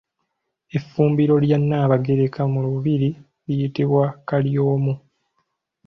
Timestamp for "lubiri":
2.65-3.09